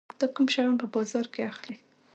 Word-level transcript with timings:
ته 0.19 0.25
کوم 0.33 0.45
شیان 0.53 0.73
په 0.81 0.85
بازار 0.93 1.25
کې 1.33 1.41
اخلي؟ 1.51 1.75